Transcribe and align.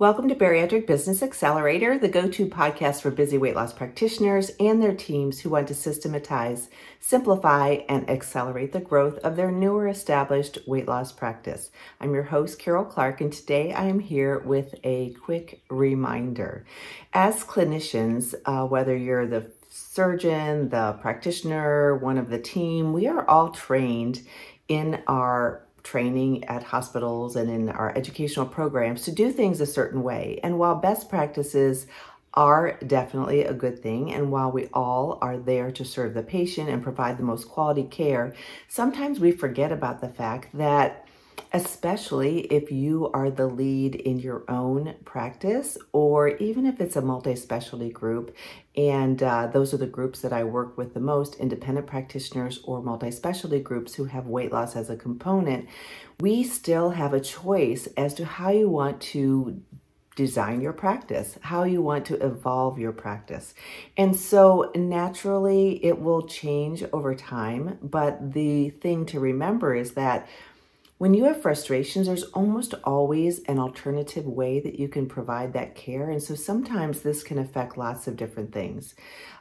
Welcome 0.00 0.30
to 0.30 0.34
Bariatric 0.34 0.86
Business 0.86 1.22
Accelerator, 1.22 1.98
the 1.98 2.08
go 2.08 2.26
to 2.26 2.46
podcast 2.46 3.02
for 3.02 3.10
busy 3.10 3.36
weight 3.36 3.54
loss 3.54 3.74
practitioners 3.74 4.50
and 4.58 4.82
their 4.82 4.94
teams 4.94 5.40
who 5.40 5.50
want 5.50 5.68
to 5.68 5.74
systematize, 5.74 6.70
simplify, 7.00 7.80
and 7.86 8.08
accelerate 8.08 8.72
the 8.72 8.80
growth 8.80 9.18
of 9.18 9.36
their 9.36 9.50
newer 9.52 9.86
established 9.86 10.56
weight 10.66 10.88
loss 10.88 11.12
practice. 11.12 11.70
I'm 12.00 12.14
your 12.14 12.22
host, 12.22 12.58
Karol 12.58 12.86
Clark, 12.86 13.20
and 13.20 13.30
today 13.30 13.74
I 13.74 13.88
am 13.88 14.00
here 14.00 14.38
with 14.38 14.74
a 14.84 15.10
quick 15.22 15.60
reminder. 15.68 16.64
As 17.12 17.44
clinicians, 17.44 18.34
uh, 18.46 18.66
whether 18.66 18.96
you're 18.96 19.26
the 19.26 19.52
surgeon, 19.68 20.70
the 20.70 20.96
practitioner, 21.02 21.94
one 21.94 22.16
of 22.16 22.30
the 22.30 22.40
team, 22.40 22.94
we 22.94 23.06
are 23.06 23.28
all 23.28 23.50
trained 23.50 24.22
in 24.66 25.02
our 25.08 25.66
training 25.90 26.44
at 26.44 26.62
hospitals 26.62 27.34
and 27.34 27.50
in 27.50 27.68
our 27.68 27.92
educational 27.96 28.46
programs 28.46 29.02
to 29.02 29.10
do 29.10 29.32
things 29.32 29.60
a 29.60 29.66
certain 29.66 30.04
way. 30.04 30.38
And 30.44 30.56
while 30.56 30.76
best 30.76 31.08
practices 31.08 31.88
are 32.32 32.78
definitely 32.86 33.42
a 33.42 33.52
good 33.52 33.82
thing, 33.82 34.12
and 34.12 34.30
while 34.30 34.52
we 34.52 34.68
all 34.72 35.18
are 35.20 35.36
there 35.36 35.72
to 35.72 35.84
serve 35.84 36.14
the 36.14 36.22
patient 36.22 36.68
and 36.68 36.80
provide 36.80 37.18
the 37.18 37.24
most 37.24 37.48
quality 37.48 37.82
care, 37.82 38.32
sometimes 38.68 39.18
we 39.18 39.32
forget 39.32 39.72
about 39.72 40.00
the 40.00 40.08
fact 40.08 40.56
that 40.56 41.08
especially 41.52 42.40
if 42.42 42.70
you 42.70 43.10
are 43.12 43.30
the 43.30 43.46
lead 43.46 43.94
in 43.94 44.18
your 44.18 44.44
own 44.48 44.94
practice, 45.04 45.76
or 45.92 46.28
even 46.28 46.66
if 46.66 46.80
it's 46.80 46.96
a 46.96 47.02
multi 47.02 47.34
specialty 47.34 47.90
group. 47.90 48.36
And 48.76 49.22
uh, 49.22 49.48
those 49.48 49.74
are 49.74 49.78
the 49.78 49.86
groups 49.86 50.20
that 50.20 50.32
I 50.32 50.44
work 50.44 50.78
with 50.78 50.94
the 50.94 51.00
most 51.00 51.34
independent 51.36 51.86
practitioners 51.86 52.60
or 52.64 52.82
multi 52.82 53.10
specialty 53.10 53.60
groups 53.60 53.94
who 53.94 54.04
have 54.04 54.26
weight 54.26 54.52
loss 54.52 54.76
as 54.76 54.90
a 54.90 54.96
component. 54.96 55.68
We 56.20 56.44
still 56.44 56.90
have 56.90 57.14
a 57.14 57.20
choice 57.20 57.88
as 57.96 58.14
to 58.14 58.24
how 58.24 58.50
you 58.50 58.68
want 58.68 59.00
to 59.02 59.62
design 60.16 60.60
your 60.60 60.72
practice, 60.72 61.38
how 61.40 61.64
you 61.64 61.80
want 61.80 62.04
to 62.04 62.22
evolve 62.22 62.78
your 62.78 62.92
practice. 62.92 63.54
And 63.96 64.14
so 64.14 64.70
naturally, 64.74 65.82
it 65.84 65.98
will 65.98 66.26
change 66.26 66.84
over 66.92 67.14
time. 67.14 67.78
But 67.80 68.34
the 68.34 68.68
thing 68.68 69.06
to 69.06 69.18
remember 69.20 69.74
is 69.74 69.92
that 69.92 70.28
when 71.00 71.14
you 71.14 71.24
have 71.24 71.40
frustrations, 71.40 72.08
there's 72.08 72.24
almost 72.24 72.74
always 72.84 73.42
an 73.44 73.58
alternative 73.58 74.26
way 74.26 74.60
that 74.60 74.78
you 74.78 74.86
can 74.86 75.08
provide 75.08 75.54
that 75.54 75.74
care. 75.74 76.10
And 76.10 76.22
so 76.22 76.34
sometimes 76.34 77.00
this 77.00 77.22
can 77.22 77.38
affect 77.38 77.78
lots 77.78 78.06
of 78.06 78.18
different 78.18 78.52
things. 78.52 78.94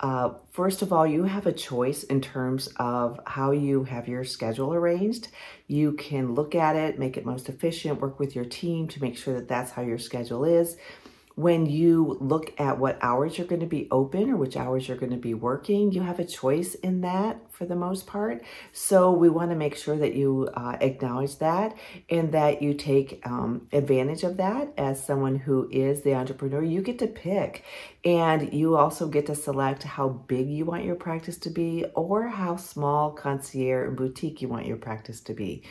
Uh, 0.00 0.30
first 0.50 0.80
of 0.80 0.94
all, 0.94 1.06
you 1.06 1.24
have 1.24 1.46
a 1.46 1.52
choice 1.52 2.04
in 2.04 2.22
terms 2.22 2.70
of 2.78 3.20
how 3.26 3.50
you 3.50 3.84
have 3.84 4.08
your 4.08 4.24
schedule 4.24 4.72
arranged. 4.72 5.28
You 5.66 5.92
can 5.92 6.34
look 6.34 6.54
at 6.54 6.74
it, 6.74 6.98
make 6.98 7.18
it 7.18 7.26
most 7.26 7.50
efficient, 7.50 8.00
work 8.00 8.18
with 8.18 8.34
your 8.34 8.46
team 8.46 8.88
to 8.88 9.02
make 9.02 9.18
sure 9.18 9.34
that 9.34 9.46
that's 9.46 9.72
how 9.72 9.82
your 9.82 9.98
schedule 9.98 10.46
is 10.46 10.78
when 11.42 11.66
you 11.66 12.16
look 12.20 12.58
at 12.60 12.78
what 12.78 12.98
hours 13.02 13.36
you're 13.36 13.46
going 13.46 13.60
to 13.60 13.66
be 13.66 13.88
open 13.90 14.30
or 14.30 14.36
which 14.36 14.56
hours 14.56 14.86
you're 14.86 14.96
going 14.96 15.12
to 15.12 15.18
be 15.18 15.34
working, 15.34 15.90
you 15.90 16.02
have 16.02 16.18
a 16.18 16.24
choice 16.24 16.74
in 16.76 17.00
that 17.00 17.38
for 17.50 17.66
the 17.66 17.74
most 17.74 18.06
part. 18.06 18.42
So 18.72 19.12
we 19.12 19.28
want 19.28 19.50
to 19.50 19.56
make 19.56 19.76
sure 19.76 19.96
that 19.96 20.14
you 20.14 20.48
uh, 20.54 20.76
acknowledge 20.80 21.38
that 21.38 21.76
and 22.08 22.32
that 22.32 22.62
you 22.62 22.74
take 22.74 23.20
um, 23.26 23.66
advantage 23.72 24.22
of 24.22 24.36
that 24.36 24.72
as 24.78 25.04
someone 25.04 25.36
who 25.36 25.68
is 25.70 26.02
the 26.02 26.14
entrepreneur. 26.14 26.62
You 26.62 26.80
get 26.80 26.98
to 27.00 27.06
pick 27.08 27.64
and 28.04 28.52
you 28.52 28.76
also 28.76 29.08
get 29.08 29.26
to 29.26 29.34
select 29.34 29.82
how 29.82 30.08
big 30.08 30.48
you 30.48 30.64
want 30.64 30.84
your 30.84 30.96
practice 30.96 31.36
to 31.38 31.50
be 31.50 31.84
or 31.94 32.28
how 32.28 32.56
small, 32.56 33.10
concierge, 33.10 33.88
and 33.88 33.96
boutique 33.96 34.40
you 34.40 34.48
want 34.48 34.66
your 34.66 34.76
practice 34.76 35.20
to 35.22 35.34
be. 35.34 35.62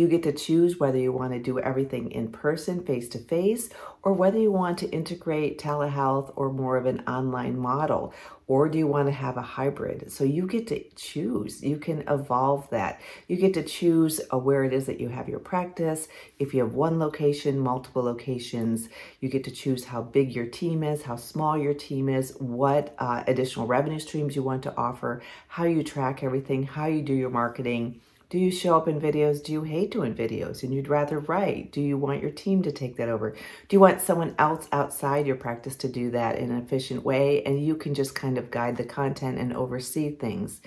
You 0.00 0.08
get 0.08 0.22
to 0.22 0.32
choose 0.32 0.80
whether 0.80 0.96
you 0.96 1.12
want 1.12 1.34
to 1.34 1.38
do 1.38 1.58
everything 1.58 2.10
in 2.10 2.32
person, 2.32 2.82
face 2.82 3.06
to 3.10 3.18
face, 3.18 3.68
or 4.02 4.14
whether 4.14 4.38
you 4.38 4.50
want 4.50 4.78
to 4.78 4.88
integrate 4.88 5.60
telehealth 5.60 6.32
or 6.36 6.50
more 6.50 6.78
of 6.78 6.86
an 6.86 7.02
online 7.06 7.58
model, 7.58 8.14
or 8.46 8.70
do 8.70 8.78
you 8.78 8.86
want 8.86 9.08
to 9.08 9.12
have 9.12 9.36
a 9.36 9.42
hybrid? 9.42 10.10
So 10.10 10.24
you 10.24 10.46
get 10.46 10.66
to 10.68 10.82
choose. 10.96 11.62
You 11.62 11.76
can 11.76 12.08
evolve 12.08 12.70
that. 12.70 13.02
You 13.28 13.36
get 13.36 13.52
to 13.52 13.62
choose 13.62 14.22
uh, 14.32 14.38
where 14.38 14.64
it 14.64 14.72
is 14.72 14.86
that 14.86 15.00
you 15.00 15.10
have 15.10 15.28
your 15.28 15.38
practice. 15.38 16.08
If 16.38 16.54
you 16.54 16.60
have 16.60 16.72
one 16.72 16.98
location, 16.98 17.60
multiple 17.60 18.02
locations, 18.02 18.88
you 19.20 19.28
get 19.28 19.44
to 19.44 19.50
choose 19.50 19.84
how 19.84 20.00
big 20.00 20.34
your 20.34 20.46
team 20.46 20.82
is, 20.82 21.02
how 21.02 21.16
small 21.16 21.58
your 21.58 21.74
team 21.74 22.08
is, 22.08 22.34
what 22.38 22.94
uh, 22.98 23.22
additional 23.26 23.66
revenue 23.66 24.00
streams 24.00 24.34
you 24.34 24.42
want 24.42 24.62
to 24.62 24.74
offer, 24.78 25.20
how 25.48 25.64
you 25.64 25.82
track 25.82 26.22
everything, 26.22 26.62
how 26.62 26.86
you 26.86 27.02
do 27.02 27.12
your 27.12 27.28
marketing 27.28 28.00
do 28.30 28.38
you 28.38 28.52
show 28.52 28.76
up 28.76 28.86
in 28.86 29.00
videos? 29.00 29.42
Do 29.42 29.52
you 29.52 29.64
hate 29.64 29.90
doing 29.90 30.14
videos 30.14 30.62
and 30.62 30.72
you'd 30.72 30.88
rather 30.88 31.18
write? 31.18 31.72
Do 31.72 31.80
you 31.80 31.98
want 31.98 32.22
your 32.22 32.30
team 32.30 32.62
to 32.62 32.70
take 32.70 32.96
that 32.96 33.08
over? 33.08 33.32
Do 33.32 33.76
you 33.76 33.80
want 33.80 34.00
someone 34.00 34.36
else 34.38 34.68
outside 34.70 35.26
your 35.26 35.34
practice 35.34 35.74
to 35.76 35.88
do 35.88 36.12
that 36.12 36.38
in 36.38 36.52
an 36.52 36.62
efficient 36.62 37.04
way 37.04 37.42
and 37.42 37.62
you 37.62 37.74
can 37.74 37.92
just 37.92 38.14
kind 38.14 38.38
of 38.38 38.52
guide 38.52 38.76
the 38.76 38.84
content 38.84 39.38
and 39.38 39.52
oversee 39.52 40.14
things? 40.14 40.60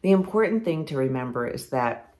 The 0.00 0.12
important 0.12 0.64
thing 0.64 0.86
to 0.86 0.96
remember 0.96 1.46
is 1.46 1.68
that 1.68 2.14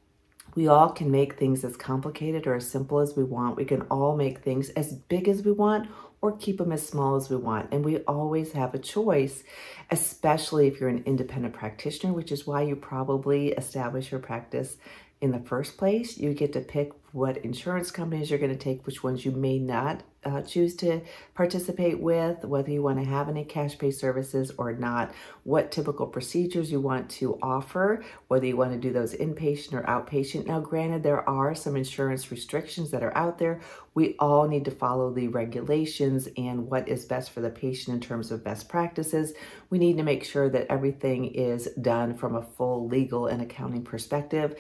we 0.55 0.69
all 0.69 0.91
can 0.91 1.11
make 1.11 1.39
things 1.39 1.65
as 1.65 1.79
complicated 1.79 2.47
or 2.47 2.57
as 2.57 2.69
simple 2.69 2.99
as 2.99 3.17
we 3.17 3.25
want. 3.25 3.57
We 3.57 3.65
can 3.65 3.83
all 3.83 4.17
make 4.17 4.41
things 4.41 4.69
as 4.71 4.93
big 4.93 5.29
as 5.29 5.43
we 5.43 5.53
want 5.53 5.89
or 6.23 6.37
keep 6.37 6.59
them 6.59 6.73
as 6.73 6.87
small 6.87 7.17
as 7.17 7.31
we 7.31 7.37
want. 7.37 7.69
And 7.73 7.85
we 7.85 7.99
always 7.99 8.53
have 8.53 8.75
a 8.75 8.79
choice, 8.79 9.43
especially 9.91 10.67
if 10.67 10.81
you're 10.81 10.89
an 10.89 11.03
independent 11.07 11.55
practitioner, 11.55 12.13
which 12.13 12.33
is 12.33 12.47
why 12.47 12.63
you 12.63 12.77
probably 12.77 13.49
establish 13.53 14.11
your 14.11 14.21
practice 14.21 14.77
in 15.21 15.33
the 15.33 15.41
first 15.41 15.77
place. 15.77 16.19
You 16.19 16.35
get 16.35 16.53
to 16.55 16.61
pick 16.61 16.93
what 17.13 17.39
insurance 17.39 17.91
companies 17.91 18.31
you're 18.31 18.39
going 18.39 18.53
to 18.53 18.57
take, 18.57 18.87
which 18.87 19.03
ones 19.03 19.25
you 19.25 19.33
may 19.33 19.59
not 19.59 20.03
uh, 20.25 20.43
choose 20.43 20.75
to 20.77 21.01
participate 21.35 21.99
with, 21.99 22.45
whether 22.45 22.71
you 22.71 22.83
want 22.83 22.99
to 22.99 23.05
have 23.05 23.29
any 23.29 23.45
cash 23.45 23.79
pay 23.79 23.91
services 23.91 24.53
or 24.59 24.73
not, 24.73 25.13
what 25.45 25.73
typical 25.73 26.07
procedures 26.07 26.71
you 26.71 26.81
want 26.81 27.09
to 27.09 27.39
offer, 27.43 28.05
whether 28.29 28.47
you 28.47 28.57
want 28.57 28.73
to 28.73 28.79
do 28.79 28.93
those 28.93 29.15
inpatient 29.15 29.73
or 29.73 29.83
outpatient. 29.85 30.47
Now, 30.47 30.61
granted, 30.61 31.03
there 31.03 31.29
are 31.29 31.55
some 31.55 31.77
insurance 31.77 32.31
restrictions 32.31 32.91
that 32.91 33.03
are 33.03 33.17
out 33.17 33.39
there. 33.39 33.61
We 33.95 34.15
all 34.19 34.47
need 34.47 34.67
to 34.67 34.71
follow 34.71 35.13
the 35.13 35.29
regulations 35.29 36.29
and 36.37 36.69
what 36.71 36.89
is 36.89 37.05
best 37.07 37.31
for 37.31 37.41
the 37.41 37.51
patient 37.51 37.95
in 37.95 38.01
terms 38.01 38.31
of 38.31 38.45
best 38.45 38.69
practices. 38.69 39.33
We 39.71 39.79
need 39.79 39.97
to 39.97 40.03
make 40.03 40.25
sure 40.25 40.49
that 40.51 40.67
everything 40.69 41.27
is 41.27 41.69
done 41.81 42.15
from 42.15 42.37
a 42.37 42.43
full 42.43 42.89
legal 42.89 43.27
and 43.27 43.43
accounting 43.43 43.83
perspective. 43.83 44.57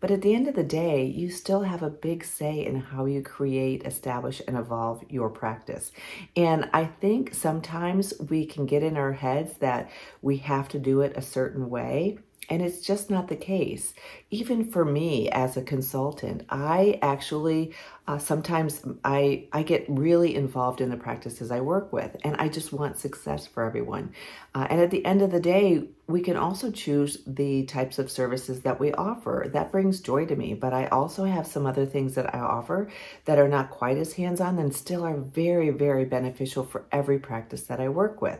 But 0.00 0.10
at 0.10 0.22
the 0.22 0.34
end 0.34 0.46
of 0.48 0.54
the 0.54 0.62
day, 0.62 1.04
you 1.04 1.30
still 1.30 1.62
have 1.62 1.82
a 1.82 1.90
big 1.90 2.24
say 2.24 2.64
in 2.64 2.80
how 2.80 3.06
you 3.06 3.22
create, 3.22 3.84
establish, 3.84 4.42
and 4.46 4.56
evolve 4.56 5.04
your 5.08 5.30
practice. 5.30 5.90
And 6.36 6.68
I 6.72 6.84
think 6.84 7.34
sometimes 7.34 8.12
we 8.28 8.46
can 8.46 8.66
get 8.66 8.82
in 8.82 8.96
our 8.96 9.12
heads 9.12 9.54
that 9.58 9.90
we 10.22 10.38
have 10.38 10.68
to 10.68 10.78
do 10.78 11.00
it 11.00 11.16
a 11.16 11.22
certain 11.22 11.70
way. 11.70 12.18
And 12.48 12.62
it's 12.62 12.80
just 12.80 13.10
not 13.10 13.26
the 13.26 13.36
case. 13.36 13.92
Even 14.30 14.70
for 14.70 14.84
me 14.84 15.28
as 15.30 15.56
a 15.56 15.62
consultant, 15.62 16.44
I 16.48 16.98
actually 17.02 17.74
uh, 18.08 18.18
sometimes 18.18 18.82
I 19.04 19.48
I 19.52 19.64
get 19.64 19.84
really 19.88 20.36
involved 20.36 20.80
in 20.80 20.90
the 20.90 20.96
practices 20.96 21.50
I 21.50 21.60
work 21.60 21.92
with, 21.92 22.16
and 22.22 22.36
I 22.36 22.48
just 22.48 22.72
want 22.72 22.98
success 22.98 23.48
for 23.48 23.64
everyone. 23.64 24.12
Uh, 24.54 24.66
and 24.70 24.80
at 24.80 24.92
the 24.92 25.04
end 25.04 25.22
of 25.22 25.32
the 25.32 25.40
day, 25.40 25.88
we 26.06 26.20
can 26.20 26.36
also 26.36 26.70
choose 26.70 27.18
the 27.26 27.64
types 27.64 27.98
of 27.98 28.12
services 28.12 28.60
that 28.60 28.78
we 28.78 28.92
offer. 28.92 29.50
That 29.52 29.72
brings 29.72 30.00
joy 30.00 30.26
to 30.26 30.36
me. 30.36 30.54
But 30.54 30.72
I 30.72 30.86
also 30.86 31.24
have 31.24 31.48
some 31.48 31.66
other 31.66 31.84
things 31.84 32.14
that 32.14 32.32
I 32.32 32.38
offer 32.38 32.88
that 33.24 33.38
are 33.38 33.48
not 33.48 33.70
quite 33.70 33.96
as 33.96 34.12
hands-on 34.12 34.60
and 34.60 34.72
still 34.72 35.04
are 35.04 35.16
very 35.16 35.70
very 35.70 36.04
beneficial 36.04 36.64
for 36.64 36.84
every 36.92 37.18
practice 37.18 37.62
that 37.64 37.80
I 37.80 37.88
work 37.88 38.22
with. 38.22 38.38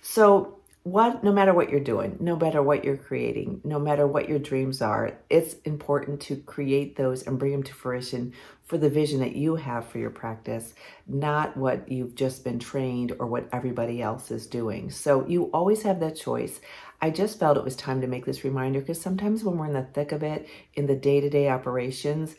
So 0.00 0.57
what 0.84 1.22
no 1.22 1.32
matter 1.32 1.52
what 1.52 1.70
you're 1.70 1.80
doing 1.80 2.16
no 2.20 2.36
matter 2.36 2.62
what 2.62 2.84
you're 2.84 2.96
creating 2.96 3.60
no 3.64 3.78
matter 3.78 4.06
what 4.06 4.28
your 4.28 4.38
dreams 4.38 4.80
are 4.80 5.18
it's 5.28 5.54
important 5.64 6.20
to 6.20 6.36
create 6.36 6.96
those 6.96 7.26
and 7.26 7.38
bring 7.38 7.52
them 7.52 7.62
to 7.62 7.74
fruition 7.74 8.32
for 8.64 8.78
the 8.78 8.88
vision 8.88 9.20
that 9.20 9.34
you 9.34 9.56
have 9.56 9.86
for 9.86 9.98
your 9.98 10.10
practice 10.10 10.74
not 11.06 11.56
what 11.56 11.90
you've 11.90 12.14
just 12.14 12.44
been 12.44 12.58
trained 12.58 13.12
or 13.18 13.26
what 13.26 13.48
everybody 13.52 14.02
else 14.02 14.30
is 14.30 14.46
doing. 14.46 14.90
So 14.90 15.26
you 15.26 15.44
always 15.52 15.82
have 15.82 16.00
that 16.00 16.16
choice. 16.16 16.60
I 17.00 17.10
just 17.10 17.38
felt 17.38 17.56
it 17.56 17.64
was 17.64 17.76
time 17.76 18.00
to 18.02 18.06
make 18.06 18.26
this 18.26 18.44
reminder 18.44 18.80
because 18.80 19.00
sometimes 19.00 19.42
when 19.42 19.56
we're 19.56 19.66
in 19.66 19.72
the 19.72 19.88
thick 19.94 20.12
of 20.12 20.22
it 20.22 20.48
in 20.74 20.86
the 20.86 20.96
day-to-day 20.96 21.48
operations 21.48 22.36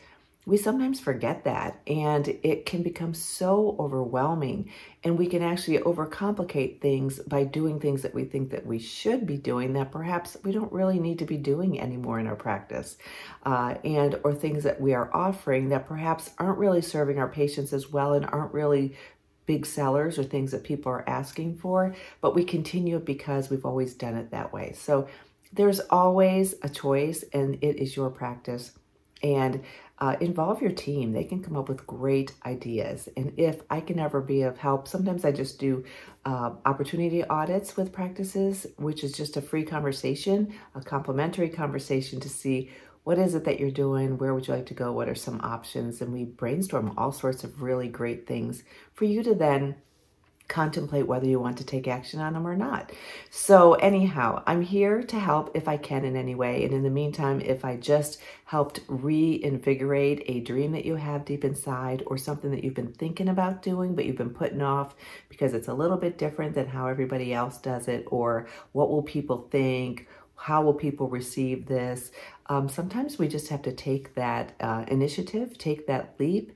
we 0.49 0.57
sometimes 0.57 0.99
forget 0.99 1.43
that 1.43 1.79
and 1.85 2.27
it 2.41 2.65
can 2.65 2.81
become 2.81 3.13
so 3.13 3.75
overwhelming 3.79 4.71
and 5.03 5.17
we 5.17 5.27
can 5.27 5.43
actually 5.43 5.77
overcomplicate 5.77 6.81
things 6.81 7.19
by 7.19 7.43
doing 7.43 7.79
things 7.79 8.01
that 8.01 8.15
we 8.15 8.25
think 8.25 8.49
that 8.49 8.65
we 8.65 8.79
should 8.79 9.27
be 9.27 9.37
doing 9.37 9.73
that 9.73 9.91
perhaps 9.91 10.35
we 10.43 10.51
don't 10.51 10.71
really 10.73 10.99
need 10.99 11.19
to 11.19 11.25
be 11.25 11.37
doing 11.37 11.79
anymore 11.79 12.19
in 12.19 12.25
our 12.25 12.35
practice 12.35 12.97
uh, 13.45 13.75
and 13.83 14.19
or 14.23 14.33
things 14.33 14.63
that 14.63 14.81
we 14.81 14.93
are 14.93 15.13
offering 15.13 15.69
that 15.69 15.87
perhaps 15.87 16.31
aren't 16.39 16.57
really 16.57 16.81
serving 16.81 17.19
our 17.19 17.29
patients 17.29 17.71
as 17.71 17.91
well 17.91 18.13
and 18.13 18.25
aren't 18.25 18.53
really 18.53 18.95
big 19.45 19.67
sellers 19.67 20.17
or 20.17 20.23
things 20.23 20.51
that 20.51 20.63
people 20.63 20.91
are 20.91 21.07
asking 21.07 21.55
for 21.55 21.93
but 22.21 22.33
we 22.33 22.43
continue 22.43 22.97
it 22.97 23.05
because 23.05 23.51
we've 23.51 23.65
always 23.65 23.93
done 23.93 24.15
it 24.15 24.31
that 24.31 24.51
way. 24.51 24.73
So 24.73 25.07
there's 25.53 25.79
always 25.79 26.55
a 26.63 26.69
choice 26.69 27.23
and 27.33 27.55
it 27.61 27.77
is 27.77 27.95
your 27.95 28.09
practice 28.09 28.71
and 29.21 29.63
uh, 29.99 30.15
involve 30.21 30.61
your 30.61 30.71
team. 30.71 31.11
They 31.11 31.23
can 31.23 31.43
come 31.43 31.57
up 31.57 31.69
with 31.69 31.85
great 31.85 32.33
ideas. 32.45 33.09
And 33.17 33.33
if 33.37 33.61
I 33.69 33.81
can 33.81 33.99
ever 33.99 34.21
be 34.21 34.43
of 34.43 34.57
help, 34.57 34.87
sometimes 34.87 35.25
I 35.25 35.31
just 35.31 35.59
do 35.59 35.83
uh, 36.25 36.51
opportunity 36.65 37.23
audits 37.25 37.75
with 37.75 37.91
practices, 37.91 38.65
which 38.77 39.03
is 39.03 39.11
just 39.11 39.37
a 39.37 39.41
free 39.41 39.63
conversation, 39.63 40.53
a 40.75 40.81
complimentary 40.81 41.49
conversation 41.49 42.19
to 42.21 42.29
see 42.29 42.71
what 43.03 43.17
is 43.17 43.33
it 43.33 43.45
that 43.45 43.59
you're 43.59 43.71
doing? 43.71 44.17
Where 44.17 44.33
would 44.33 44.47
you 44.47 44.53
like 44.53 44.67
to 44.67 44.73
go? 44.73 44.91
What 44.91 45.09
are 45.09 45.15
some 45.15 45.41
options? 45.41 46.01
And 46.01 46.13
we 46.13 46.25
brainstorm 46.25 46.93
all 46.97 47.11
sorts 47.11 47.43
of 47.43 47.61
really 47.61 47.87
great 47.87 48.27
things 48.27 48.63
for 48.93 49.05
you 49.05 49.23
to 49.23 49.33
then 49.33 49.75
contemplate 50.49 51.07
whether 51.07 51.27
you 51.27 51.39
want 51.39 51.57
to 51.59 51.63
take 51.63 51.87
action 51.87 52.19
on 52.19 52.33
them 52.33 52.45
or 52.45 52.55
not. 52.55 52.91
So, 53.29 53.75
anyhow, 53.75 54.43
I'm 54.45 54.61
here 54.61 55.03
to 55.03 55.19
help 55.19 55.55
if 55.55 55.67
I 55.67 55.77
can 55.77 56.03
in 56.03 56.15
any 56.15 56.35
way. 56.35 56.65
And 56.65 56.73
in 56.73 56.83
the 56.83 56.89
meantime, 56.89 57.39
if 57.39 57.63
I 57.63 57.77
just 57.77 58.19
helped 58.45 58.81
reinvigorate 58.87 60.23
a 60.25 60.41
dream 60.41 60.71
that 60.73 60.85
you 60.85 60.95
have 60.95 61.23
deep 61.23 61.45
inside 61.45 62.03
or 62.07 62.17
something 62.17 62.51
that 62.51 62.63
you've 62.63 62.73
been 62.73 62.93
thinking 62.93 63.29
about 63.29 63.61
doing, 63.61 63.95
but 63.95 64.05
you've 64.05 64.17
been 64.17 64.31
putting 64.31 64.61
off 64.61 64.95
because 65.29 65.53
it's 65.53 65.67
a 65.67 65.73
little 65.73 65.97
bit 65.97 66.17
different 66.17 66.55
than 66.55 66.67
how 66.67 66.87
everybody 66.87 67.33
else 67.33 67.59
does 67.59 67.87
it, 67.87 68.05
or 68.09 68.47
what 68.71 68.89
will 68.89 69.03
people 69.03 69.47
think? 69.51 70.07
How 70.35 70.63
will 70.63 70.73
people 70.73 71.09
receive 71.09 71.67
this? 71.67 72.11
Um, 72.47 72.67
sometimes 72.67 73.19
we 73.19 73.27
just 73.27 73.49
have 73.49 73.61
to 73.63 73.71
take 73.71 74.15
that 74.15 74.53
uh, 74.59 74.85
initiative, 74.87 75.57
take 75.57 75.85
that 75.87 76.15
leap, 76.17 76.53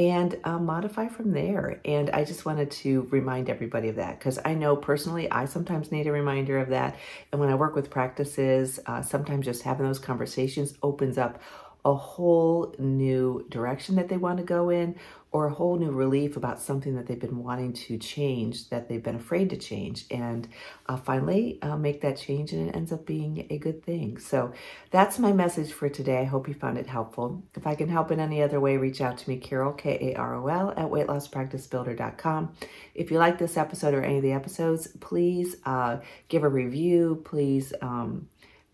and 0.00 0.38
uh, 0.44 0.58
modify 0.58 1.08
from 1.08 1.32
there. 1.32 1.78
And 1.84 2.08
I 2.10 2.24
just 2.24 2.46
wanted 2.46 2.70
to 2.70 3.06
remind 3.10 3.50
everybody 3.50 3.90
of 3.90 3.96
that 3.96 4.18
because 4.18 4.38
I 4.46 4.54
know 4.54 4.74
personally 4.74 5.30
I 5.30 5.44
sometimes 5.44 5.92
need 5.92 6.06
a 6.06 6.12
reminder 6.12 6.56
of 6.58 6.70
that. 6.70 6.96
And 7.30 7.40
when 7.40 7.50
I 7.50 7.54
work 7.54 7.74
with 7.74 7.90
practices, 7.90 8.80
uh, 8.86 9.02
sometimes 9.02 9.44
just 9.44 9.62
having 9.62 9.84
those 9.84 9.98
conversations 9.98 10.72
opens 10.82 11.18
up 11.18 11.42
a 11.84 11.94
whole 11.94 12.74
new 12.78 13.44
direction 13.50 13.96
that 13.96 14.08
they 14.08 14.16
want 14.16 14.38
to 14.38 14.44
go 14.44 14.70
in 14.70 14.96
or 15.32 15.46
a 15.46 15.54
whole 15.54 15.78
new 15.78 15.90
relief 15.90 16.36
about 16.36 16.60
something 16.60 16.96
that 16.96 17.06
they've 17.06 17.20
been 17.20 17.42
wanting 17.42 17.72
to 17.72 17.96
change 17.98 18.68
that 18.70 18.88
they've 18.88 19.02
been 19.02 19.14
afraid 19.14 19.50
to 19.50 19.56
change. 19.56 20.04
And 20.10 20.48
uh, 20.86 20.96
finally 20.96 21.58
uh, 21.62 21.76
make 21.76 22.00
that 22.00 22.16
change 22.16 22.52
and 22.52 22.68
it 22.68 22.74
ends 22.74 22.92
up 22.92 23.06
being 23.06 23.46
a 23.50 23.58
good 23.58 23.84
thing. 23.84 24.18
So 24.18 24.52
that's 24.90 25.18
my 25.18 25.32
message 25.32 25.72
for 25.72 25.88
today. 25.88 26.18
I 26.18 26.24
hope 26.24 26.48
you 26.48 26.54
found 26.54 26.78
it 26.78 26.86
helpful. 26.86 27.42
If 27.54 27.66
i 27.66 27.74
can 27.74 27.88
help 27.88 28.10
in 28.10 28.20
any 28.20 28.42
other 28.42 28.60
way 28.60 28.76
reach 28.76 29.00
out 29.00 29.18
to 29.18 29.28
me 29.28 29.36
karol 29.36 29.72
k-a-r-o-l 29.72 30.70
at 30.70 30.86
weightlosspracticebuilder.com 30.86 32.52
if 32.94 33.10
you 33.10 33.18
like 33.18 33.38
this 33.38 33.56
episode 33.56 33.94
or 33.94 34.02
any 34.02 34.16
of 34.16 34.22
the 34.22 34.32
episodes 34.32 34.88
please 35.00 35.56
uh, 35.64 35.98
give 36.28 36.44
a 36.44 36.48
review. 36.48 37.22
Please 37.24 37.72
um, 37.82 38.28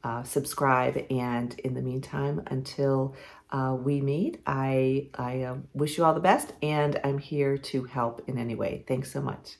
uh, 0.04 0.22
subscribe. 0.22 1.04
And 1.10 1.58
in 1.60 1.74
the 1.74 1.82
meantime, 1.82 2.42
until 2.46 3.16
uh, 3.50 3.76
we 3.78 4.00
meet, 4.00 4.40
I, 4.46 5.08
I 5.14 5.42
uh, 5.42 5.56
wish 5.74 5.98
you 5.98 6.04
all 6.04 6.14
the 6.14 6.20
best 6.20 6.52
and 6.62 7.00
I'm 7.04 7.18
here 7.18 7.56
to 7.56 7.84
help 7.84 8.22
in 8.26 8.38
any 8.38 8.54
way. 8.54 8.84
Thanks 8.88 9.12
so 9.12 9.20
much. 9.20 9.56